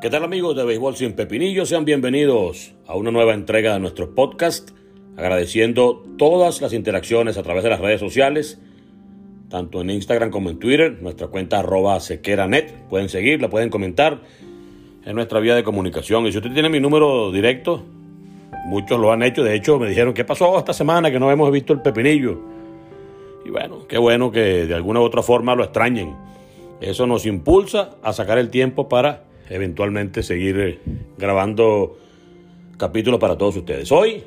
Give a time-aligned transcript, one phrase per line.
[0.00, 1.68] ¿Qué tal amigos de Béisbol sin Pepinillos?
[1.68, 4.70] Sean bienvenidos a una nueva entrega de nuestro podcast,
[5.18, 8.58] agradeciendo todas las interacciones a través de las redes sociales,
[9.50, 14.22] tanto en Instagram como en Twitter, nuestra cuenta arroba sequeranet, pueden seguirla, pueden comentar
[15.04, 16.26] en nuestra vía de comunicación.
[16.26, 17.84] Y si usted tiene mi número directo,
[18.64, 21.52] muchos lo han hecho, de hecho me dijeron, ¿qué pasó esta semana que no hemos
[21.52, 22.40] visto el pepinillo?
[23.44, 26.16] Y bueno, qué bueno que de alguna u otra forma lo extrañen.
[26.80, 30.78] Eso nos impulsa a sacar el tiempo para eventualmente seguir eh,
[31.18, 31.98] grabando
[32.78, 33.92] capítulos para todos ustedes.
[33.92, 34.22] Hoy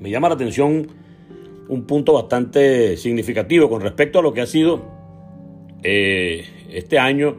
[0.00, 0.86] me llama la atención
[1.68, 4.82] un punto bastante significativo con respecto a lo que ha sido
[5.82, 7.36] eh, este año,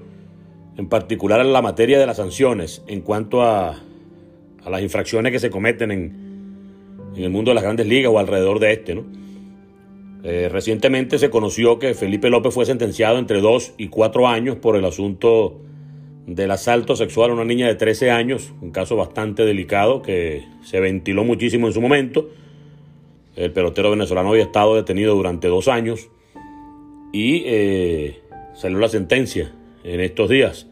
[0.77, 3.79] en particular en la materia de las sanciones, en cuanto a,
[4.63, 6.15] a las infracciones que se cometen en,
[7.15, 8.95] en, el mundo de las grandes ligas o alrededor de este.
[8.95, 9.05] ¿no?
[10.23, 14.75] Eh, recientemente se conoció que Felipe López fue sentenciado entre dos y cuatro años por
[14.75, 15.61] el asunto
[16.25, 20.79] del asalto sexual a una niña de 13 años, un caso bastante delicado que se
[20.79, 22.29] ventiló muchísimo en su momento.
[23.35, 26.09] El pelotero venezolano había estado detenido durante dos años
[27.11, 28.21] y eh,
[28.53, 29.51] salió la sentencia
[29.83, 30.67] en estos días.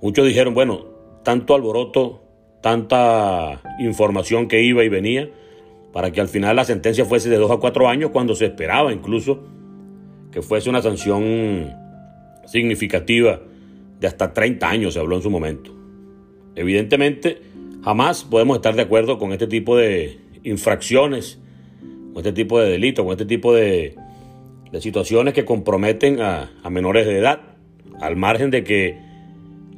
[0.00, 0.86] Muchos dijeron, bueno,
[1.24, 2.22] tanto alboroto,
[2.62, 5.30] tanta información que iba y venía,
[5.92, 8.92] para que al final la sentencia fuese de dos a cuatro años, cuando se esperaba
[8.92, 9.44] incluso
[10.30, 11.72] que fuese una sanción
[12.46, 13.40] significativa
[14.00, 15.72] de hasta 30 años, se habló en su momento.
[16.54, 17.40] Evidentemente,
[17.82, 21.40] jamás podemos estar de acuerdo con este tipo de infracciones,
[22.12, 23.96] con este tipo de delitos, con este tipo de,
[24.70, 27.40] de situaciones que comprometen a, a, menores de edad,
[28.00, 28.98] al margen de que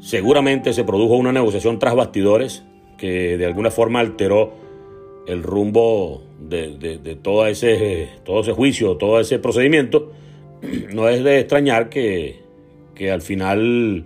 [0.01, 2.63] seguramente se produjo una negociación tras bastidores
[2.99, 4.55] que de alguna forma alteró
[5.27, 10.13] el rumbo de, de, de todo, ese, todo ese juicio, todo ese procedimiento,
[10.93, 12.47] no es de extrañar que
[12.97, 14.05] que al final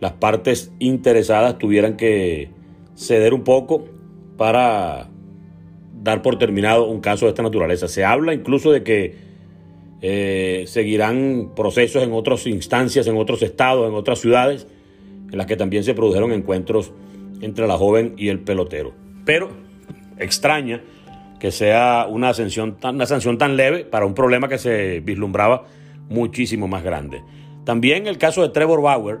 [0.00, 2.50] las partes interesadas tuvieran que
[2.94, 3.84] ceder un poco
[4.36, 5.08] para
[6.02, 7.88] dar por terminado un caso de esta naturaleza.
[7.88, 9.14] Se habla incluso de que
[10.02, 14.66] eh, seguirán procesos en otras instancias, en otros estados, en otras ciudades,
[15.30, 16.92] en las que también se produjeron encuentros
[17.40, 18.92] entre la joven y el pelotero.
[19.24, 19.48] Pero
[20.18, 20.82] extraña
[21.40, 25.66] que sea una, ascensión, una sanción tan leve para un problema que se vislumbraba
[26.08, 27.22] muchísimo más grande.
[27.64, 29.18] También el caso de Trevor Bauer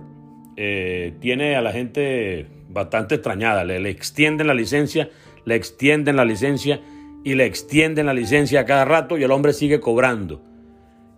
[0.56, 3.64] eh, tiene a la gente bastante extrañada.
[3.64, 5.10] Le, extienden la licencia,
[5.44, 6.80] le extienden la licencia
[7.24, 10.42] y le extienden la licencia a cada rato y el hombre sigue cobrando.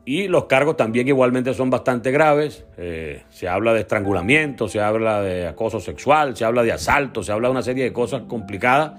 [0.04, 2.65] Y los cargos también igualmente son bastante graves.
[2.78, 7.31] Eh, se habla de estrangulamiento, se habla de acoso sexual, se habla de asalto, se
[7.31, 8.93] habla de una serie de cosas complicadas.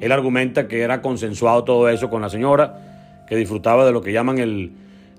[0.00, 4.12] Él argumenta que era consensuado todo eso con la señora, que disfrutaba de lo que
[4.12, 4.72] llaman el,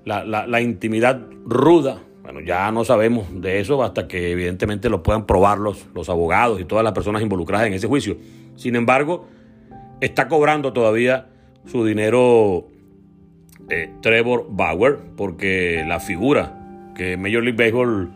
[0.06, 5.26] la, la intimidad ruda bueno, ya no sabemos de eso hasta que evidentemente lo puedan
[5.26, 8.18] probar los, los abogados y todas las personas involucradas en ese juicio.
[8.56, 9.28] Sin embargo,
[10.00, 11.28] está cobrando todavía
[11.66, 12.68] su dinero
[13.70, 18.14] eh, Trevor Bauer porque la figura que Major League Baseball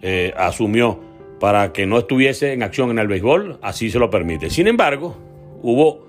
[0.00, 1.00] eh, asumió
[1.38, 4.50] para que no estuviese en acción en el béisbol, así se lo permite.
[4.50, 5.16] Sin embargo,
[5.62, 6.06] hubo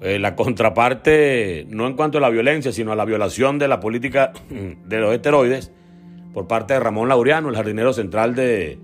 [0.00, 3.80] eh, la contraparte, no en cuanto a la violencia, sino a la violación de la
[3.80, 4.32] política
[4.84, 5.72] de los esteroides,
[6.34, 8.78] por parte de Ramón Laureano, el jardinero central de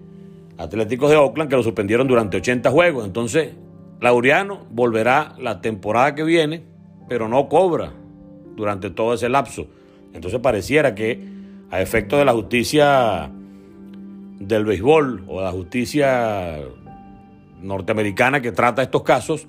[0.56, 3.04] Atléticos de Oakland, que lo suspendieron durante 80 juegos.
[3.04, 3.54] Entonces,
[4.00, 6.62] Laureano volverá la temporada que viene,
[7.08, 7.92] pero no cobra
[8.56, 9.66] durante todo ese lapso.
[10.14, 11.20] Entonces pareciera que
[11.70, 13.30] a efecto de la justicia
[14.38, 16.58] del béisbol o la justicia
[17.60, 19.46] norteamericana que trata estos casos,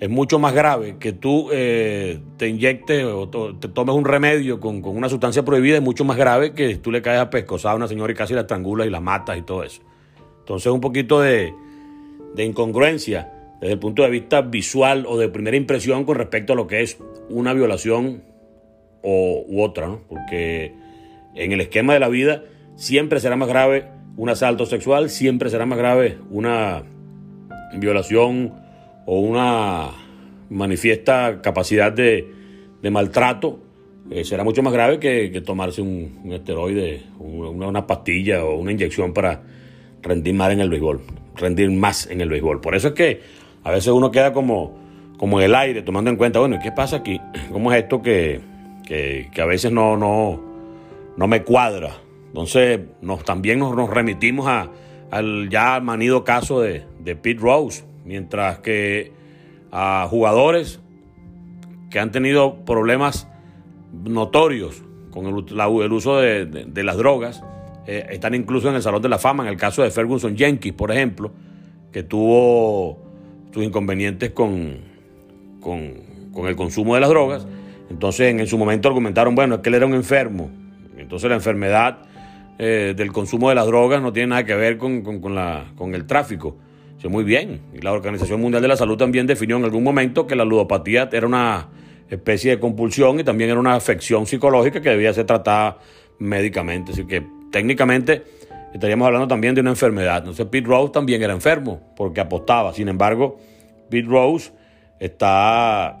[0.00, 4.82] es mucho más grave que tú eh, te inyectes o te tomes un remedio con,
[4.82, 7.76] con, una sustancia prohibida, es mucho más grave que tú le caes a pescosar a
[7.76, 9.82] una señora y casi la estrangulas y la matas y todo eso.
[10.40, 11.54] Entonces un poquito de,
[12.34, 16.56] de incongruencia desde el punto de vista visual o de primera impresión con respecto a
[16.56, 16.98] lo que es
[17.30, 18.22] una violación
[19.02, 20.00] o, u otra, ¿no?
[20.08, 20.74] porque
[21.34, 22.42] en el esquema de la vida
[22.76, 23.86] siempre será más grave
[24.16, 26.82] un asalto sexual, siempre será más grave una
[27.78, 28.63] violación
[29.06, 29.90] o una
[30.50, 32.32] manifiesta capacidad de,
[32.90, 33.60] maltrato,
[34.10, 39.12] eh, será mucho más grave que, tomarse un, esteroide, una, una, pastilla o una inyección
[39.12, 39.42] para
[40.02, 41.00] rendir más en el béisbol,
[41.36, 42.60] rendir más en el béisbol.
[42.60, 43.20] Por eso es que
[43.62, 44.78] a veces uno queda como,
[45.16, 47.20] como en el aire, tomando en cuenta, bueno, ¿qué pasa aquí?
[47.52, 48.40] ¿Cómo es esto que,
[48.86, 50.40] que, a veces no, no,
[51.16, 51.96] no me cuadra?
[52.28, 54.70] Entonces, nos, también nos, nos remitimos a,
[55.10, 59.12] al ya manido caso de, de Pete Rose, mientras que
[59.72, 60.80] a jugadores
[61.90, 63.28] que han tenido problemas
[63.92, 67.42] notorios con el, uso de, las drogas,
[67.86, 70.74] eh, están incluso en el Salón de la Fama, en el caso de Ferguson Jenkins,
[70.74, 71.30] por ejemplo,
[71.92, 72.98] que tuvo
[73.52, 74.78] sus inconvenientes con,
[75.60, 77.46] con, el consumo de las drogas.
[77.90, 80.50] Entonces en, su momento argumentaron, bueno, es que él era un enfermo.
[80.96, 81.98] Entonces la enfermedad
[82.58, 86.56] eh, del consumo de las drogas no tiene nada que ver con, con el tráfico.
[87.08, 87.60] Muy bien.
[87.72, 91.08] Y la Organización Mundial de la Salud también definió en algún momento que la ludopatía
[91.12, 91.68] era una
[92.08, 95.78] especie de compulsión y también era una afección psicológica que debía ser tratada
[96.18, 96.92] médicamente.
[96.92, 98.24] Así que técnicamente
[98.72, 100.18] estaríamos hablando también de una enfermedad.
[100.18, 102.72] Entonces Pete Rose también era enfermo porque apostaba.
[102.72, 103.38] Sin embargo,
[103.90, 104.52] Pete Rose
[104.98, 106.00] está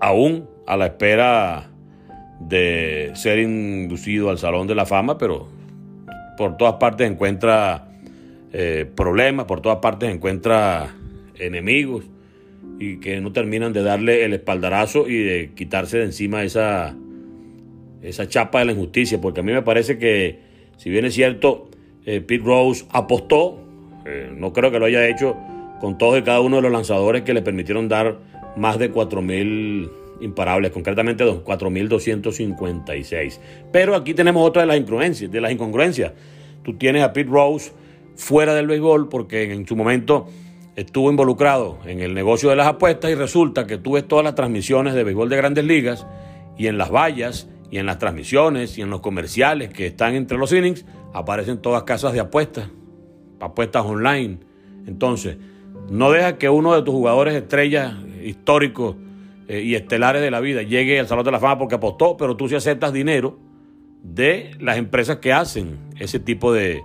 [0.00, 1.70] aún a la espera
[2.40, 5.48] de ser inducido al Salón de la Fama, pero
[6.36, 7.85] por todas partes encuentra
[8.52, 10.94] eh, problemas, por todas partes encuentra
[11.38, 12.04] enemigos
[12.78, 16.94] y que no terminan de darle el espaldarazo y de quitarse de encima esa,
[18.02, 20.38] esa chapa de la injusticia, porque a mí me parece que,
[20.76, 21.68] si bien es cierto,
[22.04, 23.58] eh, Pete Rose apostó,
[24.04, 25.36] eh, no creo que lo haya hecho
[25.80, 28.18] con todos y cada uno de los lanzadores que le permitieron dar
[28.56, 29.90] más de 4.000
[30.20, 33.38] imparables, concretamente 4.256.
[33.72, 36.12] Pero aquí tenemos otra de las incongruencias, de las incongruencias.
[36.62, 37.72] Tú tienes a Pete Rose
[38.16, 40.26] fuera del béisbol porque en su momento
[40.76, 44.34] estuvo involucrado en el negocio de las apuestas y resulta que tú ves todas las
[44.34, 46.06] transmisiones de béisbol de grandes ligas
[46.58, 50.38] y en las vallas y en las transmisiones y en los comerciales que están entre
[50.38, 52.68] los innings aparecen todas casas de apuestas,
[53.40, 54.38] apuestas online.
[54.86, 55.38] Entonces,
[55.90, 58.96] no deja que uno de tus jugadores estrellas históricos
[59.48, 62.36] eh, y estelares de la vida llegue al Salón de la Fama porque apostó, pero
[62.36, 63.38] tú sí aceptas dinero
[64.02, 66.82] de las empresas que hacen ese tipo de,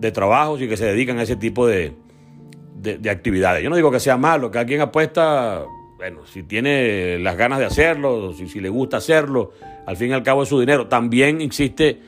[0.00, 1.92] de trabajos y que se dedican a ese tipo de,
[2.74, 3.62] de, actividades.
[3.62, 5.64] Yo no digo que sea malo, que alguien apuesta,
[5.96, 9.52] bueno, si tiene las ganas de hacerlo, si, si le gusta hacerlo,
[9.86, 10.86] al fin y al cabo es su dinero.
[10.86, 12.00] También existe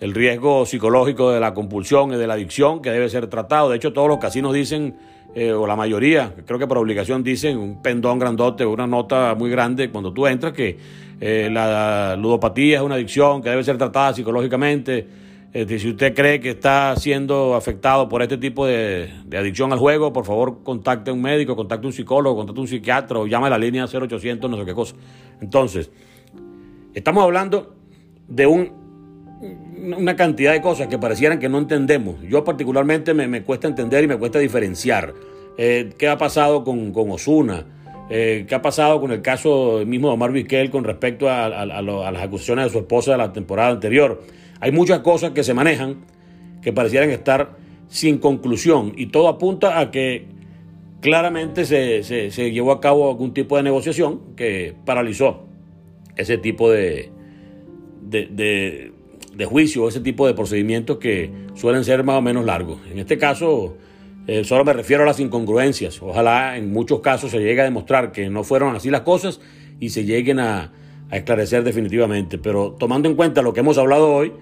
[0.00, 3.70] el riesgo psicológico de la compulsión y de la adicción que debe ser tratado.
[3.70, 4.96] De hecho, todos los casinos dicen
[5.34, 9.50] eh, o la mayoría, creo que por obligación dicen un pendón grandote, una nota muy
[9.50, 10.78] grande cuando tú entras que
[11.20, 15.25] eh, la ludopatía es una adicción que debe ser tratada psicológicamente.
[15.52, 20.24] Si usted cree que está siendo afectado por este tipo de, adicción al juego, por
[20.24, 23.46] favor contacte a un médico, contacte a un psicólogo, contacte a un psiquiatra o llame
[23.46, 24.94] a la línea 0800, no sé qué cosa.
[25.40, 25.90] Entonces,
[26.94, 27.74] estamos hablando
[28.28, 28.86] de un
[29.40, 32.16] una cantidad de cosas que parecieran que no entendemos.
[32.22, 35.12] Yo particularmente me, cuesta entender y me cuesta diferenciar.
[35.58, 37.66] Eh, ¿Qué ha pasado con, con Osuna?
[38.08, 42.22] Eh, ¿Qué ha pasado con el caso mismo de Omar Vizquel con respecto a, las
[42.22, 44.22] acusaciones de su esposa de la temporada anterior?
[44.60, 46.04] Hay muchas cosas que se manejan
[46.62, 47.56] que parecieran estar
[47.88, 50.26] sin conclusión y todo apunta a que
[51.00, 55.46] claramente se, se llevó a cabo algún tipo de negociación que paralizó
[56.16, 57.10] ese tipo de,
[58.02, 58.92] de,
[59.36, 62.78] de juicio, ese tipo de procedimientos que suelen ser más o menos largos.
[62.90, 63.76] En este caso,
[64.26, 66.00] eh, solo me refiero a las incongruencias.
[66.02, 69.40] Ojalá en muchos casos se llegue a demostrar que no fueron así las cosas
[69.78, 70.72] y se lleguen a,
[71.12, 72.38] esclarecer definitivamente.
[72.38, 74.32] Pero tomando en cuenta lo que hemos hablado hoy,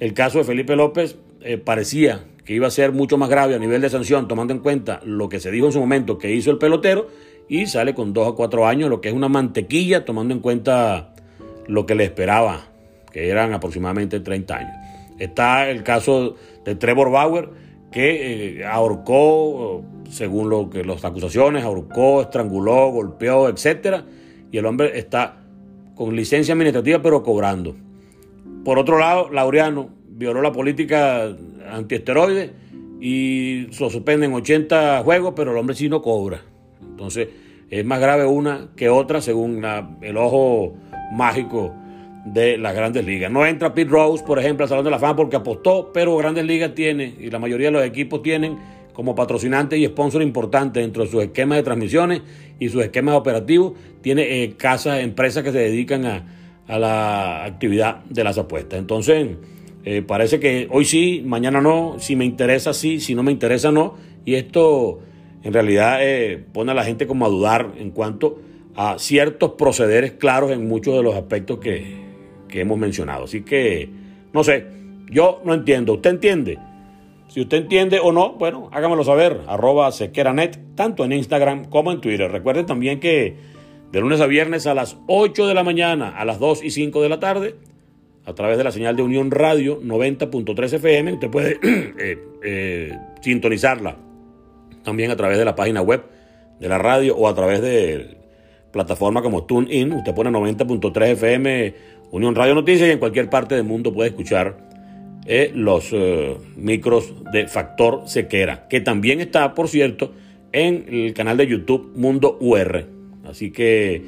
[0.00, 3.58] el caso de Felipe López eh, parecía que iba a ser mucho más grave a
[3.58, 6.50] nivel de sanción, tomando en cuenta lo que se dijo en su momento que hizo
[6.50, 7.08] el pelotero,
[7.48, 11.14] y sale con dos a cuatro años, lo que es una mantequilla, tomando en cuenta
[11.66, 12.68] lo que le esperaba
[13.12, 14.72] que eran aproximadamente 30 años.
[15.18, 17.50] Está el caso de Trevor Bauer,
[17.90, 24.04] que eh, ahorcó, según lo que las acusaciones, ahorcó, estranguló, golpeó, etc.
[24.52, 25.38] Y el hombre está
[25.94, 27.74] con licencia administrativa, pero cobrando.
[28.64, 31.34] Por otro lado, Laureano violó la política
[31.70, 32.52] antiesteroide
[33.00, 36.42] y lo suspenden 80 juegos, pero el hombre sí no cobra.
[36.82, 37.28] Entonces,
[37.70, 39.64] es más grave una que otra, según
[40.00, 40.74] el ojo
[41.12, 41.72] mágico
[42.24, 43.30] de las grandes ligas.
[43.30, 46.44] No entra Pete Rose, por ejemplo, al Salón de la Fama porque apostó, pero Grandes
[46.44, 48.58] Ligas tiene, y la mayoría de los equipos tienen
[48.92, 52.22] como patrocinante y sponsor importante dentro de sus esquemas de transmisiones
[52.58, 56.37] y sus esquemas operativos, tiene eh, casas, empresas que se dedican a,
[56.76, 58.78] la actividad de las apuestas.
[58.78, 59.36] Entonces,
[59.84, 63.72] eh, parece que hoy sí, mañana no, si me interesa sí, si no me interesa
[63.72, 63.94] no,
[64.24, 64.98] y esto
[65.42, 68.40] en realidad eh, pone a la gente como a dudar en cuanto
[68.76, 71.96] a ciertos procederes claros en muchos de los aspectos que,
[72.48, 73.24] que hemos mencionado.
[73.24, 73.88] Así que,
[74.32, 74.66] no sé,
[75.10, 75.94] yo no entiendo.
[75.94, 76.58] ¿Usted entiende?
[77.28, 82.00] Si usted entiende o no, bueno, hágamelo saber, arroba sequeranet, tanto en Instagram como en
[82.00, 82.30] Twitter.
[82.30, 83.36] Recuerden también que
[83.92, 87.02] de lunes a viernes a las 8 de la mañana, a las 2 y 5
[87.02, 87.54] de la tarde,
[88.26, 91.58] a través de la señal de Unión Radio 90.3 FM, usted puede
[91.98, 93.96] eh, eh, sintonizarla
[94.82, 96.04] también a través de la página web
[96.60, 98.18] de la radio o a través de
[98.70, 99.92] plataforma como TuneIn.
[99.94, 101.74] Usted pone 90.3 FM
[102.10, 104.58] Unión Radio Noticias y en cualquier parte del mundo puede escuchar
[105.26, 105.94] eh, los
[106.56, 110.12] micros de Factor Sequera, que también está, por cierto,
[110.52, 112.97] en el canal de YouTube Mundo UR.
[113.28, 114.02] Así que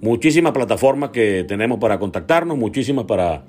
[0.00, 3.44] muchísimas plataformas que tenemos para contactarnos, muchísimas para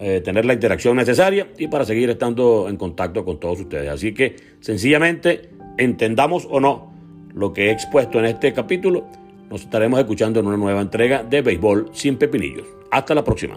[0.00, 3.88] eh, tener la interacción necesaria y para seguir estando en contacto con todos ustedes.
[3.90, 6.92] Así que sencillamente, entendamos o no
[7.34, 9.06] lo que he expuesto en este capítulo,
[9.50, 12.66] nos estaremos escuchando en una nueva entrega de Béisbol sin Pepinillos.
[12.90, 13.56] Hasta la próxima.